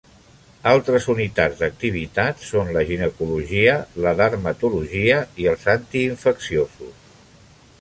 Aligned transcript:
Altres 0.69 1.03
unitats 1.13 1.59
d'activitat 1.59 2.41
són 2.47 2.71
la 2.77 2.83
ginecologia, 2.91 3.75
la 4.07 4.15
dermatologia 4.23 5.19
i 5.45 5.49
els 5.53 5.69
antiinfecciosos. 5.75 7.09